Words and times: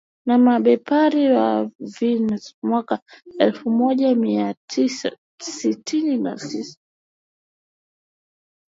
na 0.27 0.35
Mabepari 0.45 1.25
wa 1.35 1.49
Venus 1.95 2.45
mwaka 2.67 2.95
elfumoja 3.45 4.15
miatisa 4.15 5.09
sitini 5.55 6.15
na 6.23 6.33
tisa 6.47 6.79